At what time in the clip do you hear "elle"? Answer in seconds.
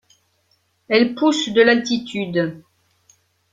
0.89-1.13